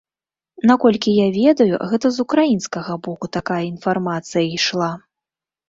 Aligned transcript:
Наколькі 0.69 1.13
я 1.17 1.27
ведаю, 1.35 1.67
гэта 1.91 2.07
з 2.17 2.25
украінскага 2.25 2.93
боку 3.05 3.31
такая 3.39 3.61
інфармацыя 3.73 4.43
ішла. 4.59 4.93